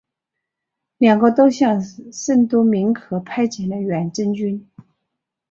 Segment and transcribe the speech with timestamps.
[0.97, 1.79] 两国都向
[2.11, 4.67] 圣多明克派遣了远征军。